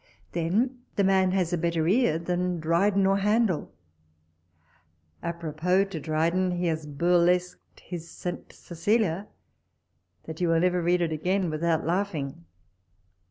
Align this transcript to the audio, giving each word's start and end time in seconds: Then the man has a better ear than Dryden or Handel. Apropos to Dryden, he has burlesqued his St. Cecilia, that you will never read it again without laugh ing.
Then 0.31 0.79
the 0.95 1.03
man 1.03 1.29
has 1.33 1.53
a 1.53 1.59
better 1.59 1.87
ear 1.87 2.17
than 2.17 2.59
Dryden 2.59 3.05
or 3.05 3.17
Handel. 3.19 3.71
Apropos 5.21 5.83
to 5.83 5.99
Dryden, 5.99 6.49
he 6.57 6.65
has 6.65 6.87
burlesqued 6.87 7.81
his 7.81 8.09
St. 8.09 8.51
Cecilia, 8.51 9.27
that 10.23 10.41
you 10.41 10.47
will 10.49 10.59
never 10.59 10.81
read 10.81 11.01
it 11.01 11.11
again 11.11 11.51
without 11.51 11.85
laugh 11.85 12.15
ing. 12.15 12.45